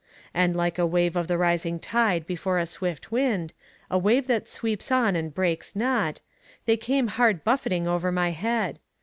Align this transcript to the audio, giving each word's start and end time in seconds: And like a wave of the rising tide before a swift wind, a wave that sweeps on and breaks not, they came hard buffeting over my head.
And 0.33 0.55
like 0.55 0.79
a 0.79 0.85
wave 0.87 1.15
of 1.15 1.27
the 1.27 1.37
rising 1.37 1.77
tide 1.79 2.25
before 2.25 2.57
a 2.57 2.65
swift 2.65 3.11
wind, 3.11 3.53
a 3.87 3.99
wave 3.99 4.25
that 4.25 4.49
sweeps 4.49 4.91
on 4.91 5.15
and 5.15 5.31
breaks 5.31 5.75
not, 5.75 6.21
they 6.65 6.75
came 6.75 7.05
hard 7.07 7.43
buffeting 7.43 7.87
over 7.87 8.11
my 8.11 8.31
head. 8.31 8.79